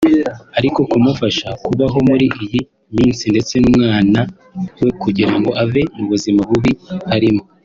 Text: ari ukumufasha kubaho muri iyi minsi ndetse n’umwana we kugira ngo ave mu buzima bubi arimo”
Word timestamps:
ari 0.57 0.67
ukumufasha 0.83 1.47
kubaho 1.65 1.97
muri 2.09 2.25
iyi 2.43 2.61
minsi 2.95 3.23
ndetse 3.33 3.53
n’umwana 3.59 4.19
we 4.81 4.89
kugira 5.03 5.33
ngo 5.39 5.49
ave 5.63 5.81
mu 5.95 6.03
buzima 6.11 6.41
bubi 6.49 6.71
arimo” 7.15 7.43